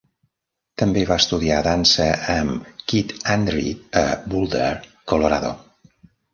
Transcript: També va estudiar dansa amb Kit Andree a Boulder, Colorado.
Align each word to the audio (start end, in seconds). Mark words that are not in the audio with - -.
També 0.81 1.03
va 1.09 1.17
estudiar 1.23 1.59
dansa 1.67 2.07
amb 2.37 2.73
Kit 2.93 3.15
Andree 3.37 3.77
a 4.05 4.05
Boulder, 4.35 4.75
Colorado. 5.15 5.57